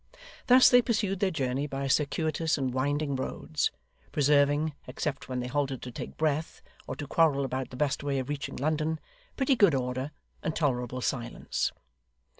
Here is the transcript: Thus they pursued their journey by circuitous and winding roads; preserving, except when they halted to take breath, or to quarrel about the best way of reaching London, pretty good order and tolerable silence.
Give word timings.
Thus 0.47 0.67
they 0.67 0.81
pursued 0.81 1.19
their 1.19 1.29
journey 1.29 1.67
by 1.67 1.87
circuitous 1.87 2.57
and 2.57 2.73
winding 2.73 3.15
roads; 3.15 3.69
preserving, 4.11 4.73
except 4.87 5.29
when 5.29 5.41
they 5.41 5.47
halted 5.47 5.79
to 5.83 5.91
take 5.91 6.17
breath, 6.17 6.63
or 6.87 6.95
to 6.95 7.05
quarrel 7.05 7.45
about 7.45 7.69
the 7.69 7.77
best 7.77 8.03
way 8.03 8.17
of 8.17 8.27
reaching 8.27 8.55
London, 8.55 8.99
pretty 9.37 9.55
good 9.55 9.75
order 9.75 10.09
and 10.41 10.55
tolerable 10.55 11.01
silence. 11.01 11.71